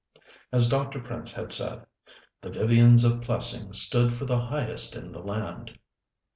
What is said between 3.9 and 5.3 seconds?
for the highest in the